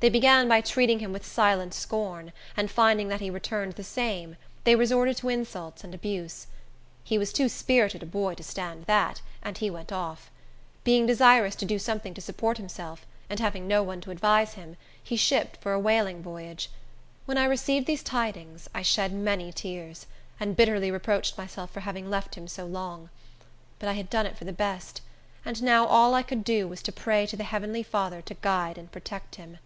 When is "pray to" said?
26.92-27.36